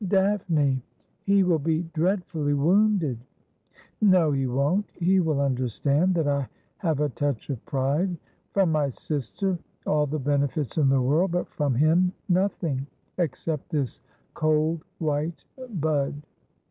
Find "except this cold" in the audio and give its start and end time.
13.19-14.81